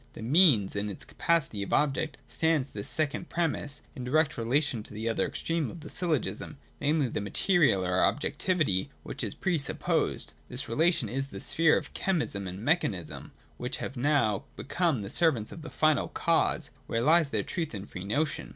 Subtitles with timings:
[0.13, 4.81] The Means in its capacity of object stands, in this second premiss, in direct relation
[4.81, 9.35] to the other extreme of the syllogism, namely, the material or ob jectivity which is
[9.35, 10.33] pre supposed.
[10.49, 15.51] This relation is the sphere of chemism and mechanism, which have now become the servants
[15.51, 18.49] of the Final Cause, where lies their truth and free notion.